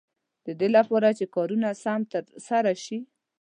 د 0.45 0.47
دې 0.59 0.69
لپاره 0.77 1.07
چې 1.17 1.25
کارونه 1.35 1.67
سم 1.83 1.99
تر 2.11 2.23
سره 2.47 2.71
شي. 2.83 2.99